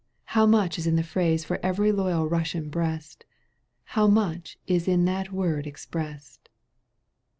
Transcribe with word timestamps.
How 0.33 0.47
much 0.47 0.79
is 0.79 0.87
in 0.87 0.95
the 0.95 1.03
phrase 1.03 1.45
For 1.45 1.59
every 1.61 1.91
loyal 1.91 2.27
Eussian 2.27 2.71
breast! 2.71 3.23
How 3.83 4.07
much 4.07 4.57
is 4.65 4.87
in 4.87 5.05
that 5.05 5.31
word 5.31 5.67
expressed 5.67 6.49